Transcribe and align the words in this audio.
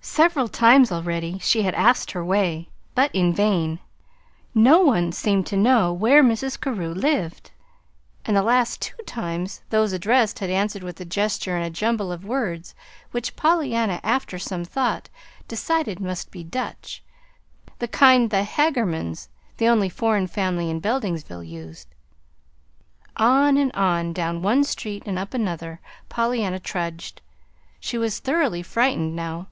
Several 0.00 0.48
times, 0.48 0.90
already, 0.90 1.38
she 1.40 1.62
had 1.62 1.74
asked 1.74 2.12
her 2.12 2.24
way, 2.24 2.70
but 2.94 3.14
in 3.14 3.34
vain. 3.34 3.78
No 4.54 4.80
one 4.80 5.12
seemed 5.12 5.46
to 5.48 5.56
know 5.56 5.92
where 5.92 6.24
Mrs. 6.24 6.58
Carew 6.58 6.94
lived; 6.94 7.50
and, 8.24 8.34
the 8.34 8.42
last 8.42 8.80
two 8.80 9.00
times, 9.04 9.60
those 9.68 9.92
addressed 9.92 10.38
had 10.38 10.48
answered 10.48 10.82
with 10.82 10.98
a 10.98 11.04
gesture 11.04 11.56
and 11.58 11.64
a 11.66 11.70
jumble 11.70 12.10
of 12.10 12.24
words 12.24 12.74
which 13.10 13.36
Pollyanna, 13.36 14.00
after 14.02 14.38
some 14.38 14.64
thought, 14.64 15.10
decided 15.46 16.00
must 16.00 16.30
be 16.30 16.42
"Dutch," 16.42 17.02
the 17.78 17.86
kind 17.86 18.30
the 18.30 18.44
Haggermans 18.44 19.28
the 19.58 19.68
only 19.68 19.90
foreign 19.90 20.26
family 20.26 20.70
in 20.70 20.80
Beldingsville 20.80 21.44
used. 21.46 21.86
On 23.18 23.58
and 23.58 23.70
on, 23.72 24.14
down 24.14 24.40
one 24.40 24.64
street 24.64 25.02
and 25.04 25.18
up 25.18 25.34
another, 25.34 25.80
Pollyanna 26.08 26.60
trudged. 26.60 27.20
She 27.78 27.98
was 27.98 28.20
thoroughly 28.20 28.62
frightened 28.62 29.14
now. 29.14 29.48